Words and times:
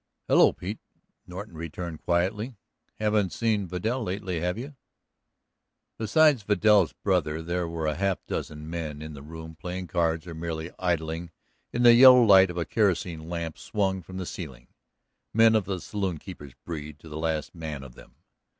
"Hello, 0.27 0.51
Pete," 0.51 0.79
Norton 1.27 1.53
returned 1.53 2.01
quietly. 2.01 2.55
"Haven't 2.99 3.31
seen 3.31 3.67
Vidal 3.67 4.01
lately, 4.01 4.39
have 4.39 4.57
you?" 4.57 4.75
Besides 5.99 6.41
Vidal's 6.41 6.91
brother 7.03 7.43
there 7.43 7.67
were 7.67 7.85
a 7.85 7.93
half 7.93 8.25
dozen 8.25 8.67
men 8.67 9.03
in 9.03 9.13
the 9.13 9.21
room 9.21 9.55
playing 9.55 9.85
cards 9.85 10.25
or 10.25 10.33
merely 10.33 10.71
idling 10.79 11.29
in 11.71 11.83
the 11.83 11.93
yellow 11.93 12.23
light 12.23 12.49
of 12.49 12.55
the 12.55 12.65
kerosene 12.65 13.29
lamp 13.29 13.59
swung 13.59 14.01
from 14.01 14.17
the 14.17 14.25
ceiling, 14.25 14.69
men 15.35 15.53
of 15.53 15.65
the 15.65 15.79
saloon 15.79 16.17
keeper's 16.17 16.55
breed 16.65 16.97
to 16.97 17.07
the 17.07 17.19
last 17.19 17.53
man 17.53 17.83
of 17.83 17.93
them. 17.93 18.15